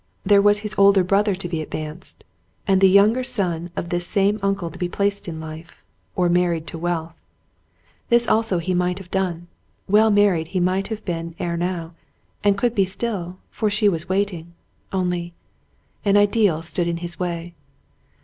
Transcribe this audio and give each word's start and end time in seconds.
There 0.25 0.41
was 0.41 0.61
his 0.61 0.73
older 0.79 1.03
brother 1.03 1.35
to 1.35 1.47
be 1.47 1.61
advanced, 1.61 2.23
and 2.65 2.81
the 2.81 2.89
younger 2.89 3.23
son 3.23 3.69
of 3.75 3.89
this 3.89 4.07
same 4.07 4.39
uncle 4.41 4.71
to 4.71 4.79
be 4.79 4.89
placed 4.89 5.27
in 5.27 5.39
life, 5.39 5.83
or 6.15 6.27
married 6.27 6.65
to 6.73 6.79
wealth. 6.79 7.21
This 8.09 8.27
also 8.27 8.57
he 8.57 8.73
might 8.73 8.97
have 8.97 9.11
done; 9.11 9.45
well 9.87 10.09
married 10.09 10.47
he 10.47 10.59
might 10.59 10.87
have 10.87 11.05
been 11.05 11.35
ere 11.37 11.55
now, 11.55 11.93
and 12.43 12.57
could 12.57 12.73
be 12.73 12.83
still, 12.83 13.37
for 13.51 13.69
she 13.69 13.87
was 13.87 14.09
waiting— 14.09 14.55
only— 14.91 15.35
an 16.03 16.17
ideal 16.17 16.63
stood 16.63 16.87
in 16.87 16.97
his 16.97 17.19
way. 17.19 17.53